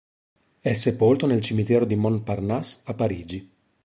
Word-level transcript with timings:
È 0.59 0.73
sepolto 0.73 1.27
nel 1.27 1.41
cimitero 1.41 1.85
di 1.85 1.93
Montparnasse, 1.93 2.79
a 2.85 2.95
Parigi. 2.95 3.49